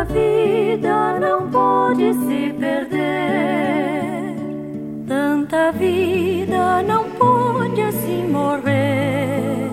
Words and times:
Tanta 0.00 0.14
vida 0.14 1.18
não 1.20 1.50
pode 1.50 2.14
se 2.14 2.54
perder. 2.58 4.34
Tanta 5.06 5.72
vida 5.72 6.82
não 6.82 7.10
pode 7.10 7.82
assim 7.82 8.26
morrer. 8.26 9.68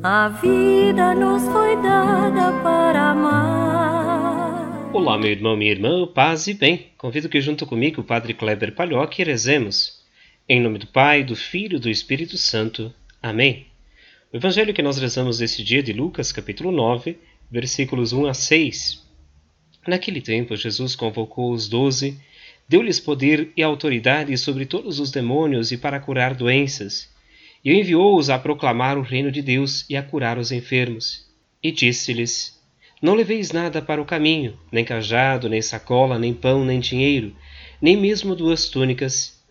A 0.00 0.28
vida 0.28 1.12
nos 1.12 1.42
foi 1.48 1.74
dada 1.82 2.52
para 2.62 3.10
amar. 3.10 4.90
Olá, 4.92 5.18
meu 5.18 5.32
irmão, 5.32 5.56
minha 5.56 5.72
irmã, 5.72 6.06
paz 6.06 6.46
e 6.46 6.54
bem. 6.54 6.92
Convido 6.96 7.28
que 7.28 7.40
junto 7.40 7.66
comigo 7.66 8.00
o 8.00 8.04
Padre 8.04 8.32
Kleber 8.32 8.76
Palhoque 8.76 9.24
rezemos. 9.24 10.04
Em 10.48 10.60
nome 10.60 10.78
do 10.78 10.86
Pai, 10.86 11.24
do 11.24 11.34
Filho 11.34 11.78
e 11.78 11.80
do 11.80 11.90
Espírito 11.90 12.36
Santo. 12.36 12.94
Amém. 13.20 13.66
O 14.32 14.36
evangelho 14.36 14.72
que 14.72 14.82
nós 14.82 14.98
rezamos 14.98 15.40
este 15.40 15.64
dia 15.64 15.82
de 15.82 15.92
Lucas, 15.92 16.30
capítulo 16.30 16.70
9, 16.70 17.18
versículos 17.50 18.12
1 18.12 18.26
a 18.26 18.34
6. 18.34 19.04
Naquele 19.86 20.20
tempo, 20.20 20.56
Jesus 20.56 20.96
convocou 20.96 21.52
os 21.52 21.68
doze, 21.68 22.18
deu-lhes 22.68 22.98
poder 22.98 23.52
e 23.56 23.62
autoridade 23.62 24.36
sobre 24.38 24.64
todos 24.64 24.98
os 24.98 25.10
demônios 25.10 25.70
e 25.72 25.76
para 25.76 26.00
curar 26.00 26.34
doenças, 26.34 27.12
e 27.64 27.72
enviou-os 27.72 28.30
a 28.30 28.38
proclamar 28.38 28.98
o 28.98 29.02
reino 29.02 29.30
de 29.30 29.42
Deus 29.42 29.84
e 29.88 29.96
a 29.96 30.02
curar 30.02 30.38
os 30.38 30.52
enfermos. 30.52 31.26
E 31.62 31.70
disse-lhes: 31.70 32.60
Não 33.00 33.14
leveis 33.14 33.52
nada 33.52 33.80
para 33.82 34.00
o 34.00 34.06
caminho, 34.06 34.58
nem 34.72 34.84
cajado, 34.84 35.48
nem 35.48 35.62
sacola, 35.62 36.18
nem 36.18 36.32
pão, 36.32 36.64
nem 36.64 36.80
dinheiro, 36.80 37.34
nem 37.80 37.96
mesmo 37.96 38.34
duas 38.34 38.68
túnicas. 38.68 39.42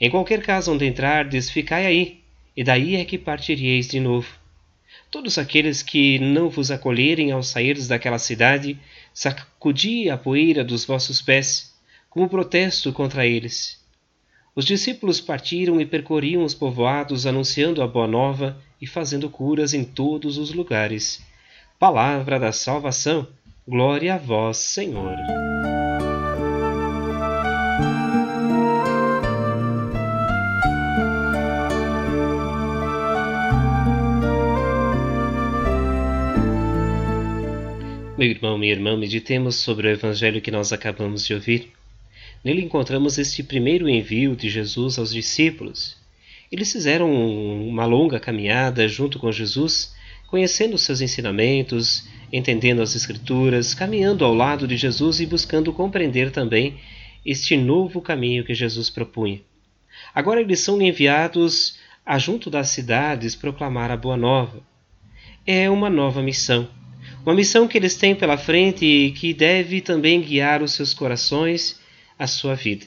Em 0.00 0.10
qualquer 0.10 0.42
casa 0.42 0.72
onde 0.72 0.86
entrardes, 0.86 1.50
ficai 1.50 1.84
aí, 1.84 2.20
e 2.56 2.64
daí 2.64 2.96
é 2.96 3.04
que 3.04 3.18
partiríeis 3.18 3.88
de 3.88 4.00
novo. 4.00 4.39
Todos 5.10 5.38
aqueles 5.38 5.82
que 5.82 6.18
não 6.20 6.48
vos 6.48 6.70
acolherem 6.70 7.32
ao 7.32 7.42
sairdes 7.42 7.88
daquela 7.88 8.18
cidade, 8.18 8.78
sacudi 9.12 10.08
a 10.08 10.16
poeira 10.16 10.62
dos 10.62 10.84
vossos 10.84 11.20
pés, 11.20 11.74
como 12.08 12.28
protesto 12.28 12.92
contra 12.92 13.26
eles. 13.26 13.80
Os 14.54 14.64
discípulos 14.64 15.20
partiram 15.20 15.80
e 15.80 15.86
percorriam 15.86 16.44
os 16.44 16.54
povoados, 16.54 17.26
anunciando 17.26 17.82
a 17.82 17.88
boa 17.88 18.06
nova 18.06 18.60
e 18.80 18.86
fazendo 18.86 19.28
curas 19.28 19.74
em 19.74 19.84
todos 19.84 20.38
os 20.38 20.52
lugares. 20.52 21.22
Palavra 21.78 22.38
da 22.38 22.52
salvação. 22.52 23.26
Glória 23.66 24.14
a 24.14 24.18
vós, 24.18 24.58
Senhor. 24.58 25.16
Meu 38.20 38.28
irmão, 38.28 38.58
minha 38.58 38.74
irmã, 38.74 38.98
meditemos 38.98 39.56
sobre 39.56 39.88
o 39.88 39.90
evangelho 39.90 40.42
que 40.42 40.50
nós 40.50 40.74
acabamos 40.74 41.24
de 41.24 41.32
ouvir. 41.32 41.72
Nele 42.44 42.60
encontramos 42.60 43.16
este 43.16 43.42
primeiro 43.42 43.88
envio 43.88 44.36
de 44.36 44.50
Jesus 44.50 44.98
aos 44.98 45.10
discípulos. 45.10 45.96
Eles 46.52 46.70
fizeram 46.70 47.10
uma 47.10 47.86
longa 47.86 48.20
caminhada 48.20 48.86
junto 48.86 49.18
com 49.18 49.32
Jesus, 49.32 49.94
conhecendo 50.26 50.76
seus 50.76 51.00
ensinamentos, 51.00 52.06
entendendo 52.30 52.82
as 52.82 52.94
Escrituras, 52.94 53.72
caminhando 53.72 54.22
ao 54.22 54.34
lado 54.34 54.68
de 54.68 54.76
Jesus 54.76 55.18
e 55.18 55.24
buscando 55.24 55.72
compreender 55.72 56.30
também 56.30 56.78
este 57.24 57.56
novo 57.56 58.02
caminho 58.02 58.44
que 58.44 58.52
Jesus 58.52 58.90
propunha. 58.90 59.40
Agora 60.14 60.42
eles 60.42 60.60
são 60.60 60.78
enviados 60.82 61.78
a 62.04 62.18
junto 62.18 62.50
das 62.50 62.68
cidades 62.68 63.34
proclamar 63.34 63.90
a 63.90 63.96
boa 63.96 64.18
nova. 64.18 64.62
É 65.46 65.70
uma 65.70 65.88
nova 65.88 66.20
missão 66.20 66.68
uma 67.24 67.34
missão 67.34 67.68
que 67.68 67.76
eles 67.76 67.96
têm 67.96 68.14
pela 68.14 68.38
frente 68.38 68.84
e 68.84 69.10
que 69.12 69.34
deve 69.34 69.80
também 69.80 70.20
guiar 70.20 70.62
os 70.62 70.72
seus 70.72 70.94
corações, 70.94 71.78
a 72.18 72.26
sua 72.26 72.54
vida. 72.54 72.86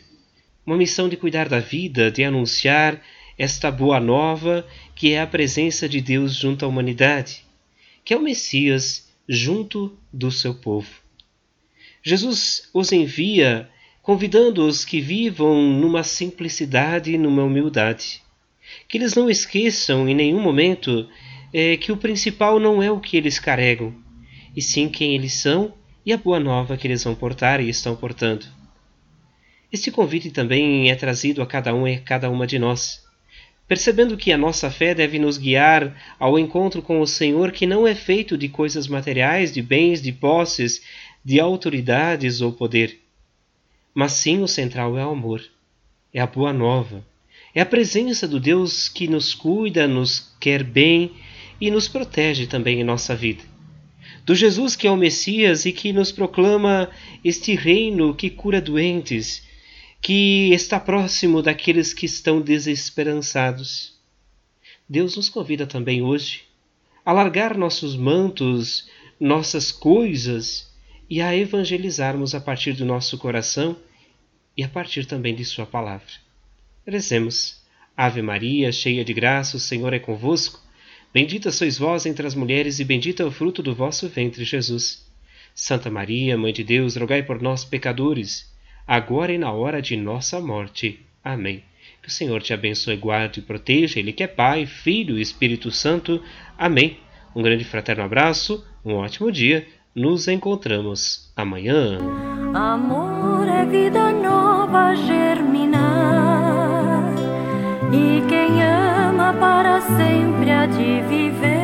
Uma 0.65 0.77
missão 0.77 1.07
de 1.07 1.15
cuidar 1.15 1.47
da 1.47 1.59
vida, 1.59 2.09
de 2.09 2.23
anunciar 2.23 2.99
esta 3.37 3.69
boa 3.69 3.99
nova 3.99 4.65
que 4.95 5.13
é 5.13 5.21
a 5.21 5.27
presença 5.27 5.87
de 5.87 6.01
Deus 6.01 6.35
junto 6.35 6.65
à 6.65 6.67
humanidade, 6.67 7.43
que 8.03 8.13
é 8.13 8.17
o 8.17 8.21
Messias 8.21 9.07
junto 9.27 9.97
do 10.11 10.31
seu 10.31 10.53
povo. 10.55 10.89
Jesus 12.01 12.69
os 12.73 12.91
envia 12.91 13.69
convidando-os 14.01 14.83
que 14.83 14.99
vivam 14.99 15.61
numa 15.61 16.03
simplicidade 16.03 17.13
e 17.13 17.17
numa 17.17 17.43
humildade. 17.43 18.21
Que 18.87 18.97
eles 18.97 19.15
não 19.15 19.29
esqueçam 19.29 20.09
em 20.09 20.15
nenhum 20.15 20.41
momento 20.41 21.07
é, 21.53 21.77
que 21.77 21.91
o 21.91 21.97
principal 21.97 22.59
não 22.59 22.83
é 22.83 22.91
o 22.91 22.99
que 22.99 23.15
eles 23.15 23.39
carregam, 23.39 23.95
e 24.55 24.61
sim 24.61 24.87
quem 24.87 25.15
eles 25.15 25.33
são 25.33 25.73
e 26.05 26.11
a 26.11 26.17
boa 26.17 26.39
nova 26.39 26.77
que 26.77 26.87
eles 26.87 27.03
vão 27.03 27.15
portar 27.15 27.61
e 27.61 27.69
estão 27.69 27.95
portando. 27.95 28.45
Este 29.71 29.89
convite 29.89 30.29
também 30.29 30.91
é 30.91 30.95
trazido 30.95 31.41
a 31.41 31.47
cada 31.47 31.73
um 31.73 31.87
e 31.87 31.97
cada 31.97 32.29
uma 32.29 32.45
de 32.45 32.59
nós, 32.59 33.03
percebendo 33.67 34.17
que 34.17 34.31
a 34.31 34.37
nossa 34.37 34.69
fé 34.69 34.93
deve 34.93 35.17
nos 35.17 35.37
guiar 35.37 35.95
ao 36.19 36.37
encontro 36.37 36.81
com 36.81 36.99
o 37.01 37.07
Senhor 37.07 37.51
que 37.51 37.65
não 37.65 37.87
é 37.87 37.95
feito 37.95 38.37
de 38.37 38.47
coisas 38.47 38.87
materiais, 38.87 39.51
de 39.51 39.61
bens, 39.61 40.01
de 40.01 40.11
posses, 40.11 40.83
de 41.25 41.39
autoridades 41.39 42.41
ou 42.41 42.51
poder. 42.51 42.99
Mas 43.95 44.11
sim 44.11 44.41
o 44.41 44.47
central 44.47 44.97
é 44.97 45.05
o 45.05 45.09
amor, 45.09 45.41
é 46.13 46.19
a 46.19 46.27
boa 46.27 46.53
nova, 46.53 47.03
é 47.55 47.61
a 47.61 47.65
presença 47.65 48.27
do 48.27 48.39
Deus 48.39 48.89
que 48.89 49.07
nos 49.07 49.33
cuida, 49.33 49.87
nos 49.87 50.35
quer 50.39 50.63
bem 50.63 51.13
e 51.59 51.71
nos 51.71 51.87
protege 51.87 52.45
também 52.45 52.81
em 52.81 52.83
nossa 52.83 53.15
vida 53.15 53.52
do 54.25 54.35
Jesus 54.35 54.75
que 54.75 54.87
é 54.87 54.91
o 54.91 54.97
Messias 54.97 55.65
e 55.65 55.71
que 55.71 55.91
nos 55.93 56.11
proclama 56.11 56.89
este 57.23 57.55
reino 57.55 58.13
que 58.13 58.29
cura 58.29 58.61
doentes, 58.61 59.43
que 60.01 60.51
está 60.53 60.79
próximo 60.79 61.41
daqueles 61.41 61.93
que 61.93 62.05
estão 62.05 62.41
desesperançados. 62.41 63.93
Deus 64.87 65.15
nos 65.15 65.29
convida 65.29 65.65
também 65.65 66.01
hoje 66.01 66.41
a 67.05 67.11
largar 67.11 67.57
nossos 67.57 67.95
mantos, 67.95 68.87
nossas 69.19 69.71
coisas 69.71 70.71
e 71.09 71.21
a 71.21 71.35
evangelizarmos 71.35 72.33
a 72.33 72.41
partir 72.41 72.73
do 72.73 72.85
nosso 72.85 73.17
coração 73.17 73.77
e 74.55 74.63
a 74.63 74.69
partir 74.69 75.05
também 75.05 75.35
de 75.35 75.43
Sua 75.43 75.65
palavra. 75.65 76.13
Rezemos. 76.85 77.61
Ave 77.95 78.21
Maria, 78.21 78.71
cheia 78.71 79.05
de 79.05 79.13
graça, 79.13 79.57
o 79.57 79.59
Senhor 79.59 79.93
é 79.93 79.99
convosco. 79.99 80.62
Bendita 81.13 81.51
sois 81.51 81.77
vós 81.77 82.07
entre 82.07 82.25
as 82.25 82.33
mulheres, 82.33 82.79
e 82.79 82.83
bendito 82.83 83.21
é 83.21 83.25
o 83.25 83.31
fruto 83.31 83.61
do 83.61 83.75
vosso 83.75 84.09
ventre, 84.09 84.43
Jesus. 84.43 85.05
Santa 85.53 85.91
Maria, 85.91 86.35
Mãe 86.35 86.51
de 86.51 86.63
Deus, 86.63 86.95
rogai 86.95 87.21
por 87.21 87.39
nós, 87.39 87.63
pecadores, 87.63 88.51
agora 88.87 89.31
e 89.31 89.37
na 89.37 89.51
hora 89.51 89.79
de 89.79 89.95
nossa 89.95 90.41
morte. 90.41 90.99
Amém. 91.23 91.63
Que 92.01 92.09
o 92.09 92.11
Senhor 92.11 92.41
te 92.41 92.51
abençoe, 92.51 92.97
guarde 92.97 93.39
e 93.39 93.43
proteja, 93.43 93.99
Ele 93.99 94.11
que 94.11 94.23
é 94.23 94.27
Pai, 94.27 94.65
Filho 94.65 95.19
e 95.19 95.21
Espírito 95.21 95.69
Santo. 95.69 96.19
Amém. 96.57 96.97
Um 97.35 97.43
grande 97.43 97.63
fraterno 97.63 98.03
abraço, 98.03 98.65
um 98.83 98.95
ótimo 98.95 99.31
dia. 99.31 99.67
Nos 99.95 100.27
encontramos 100.27 101.31
amanhã. 101.35 101.99
Amor 102.55 103.47
é 103.47 103.63
vida 103.67 104.11
nova 104.11 104.95
germinar. 104.95 105.83
E 107.93 108.27
quem 108.27 108.62
para 109.31 109.79
sempre 109.81 110.51
há 110.51 110.65
de 110.65 111.01
viver, 111.07 111.62